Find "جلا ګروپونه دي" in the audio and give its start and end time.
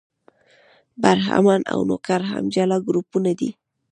2.55-3.49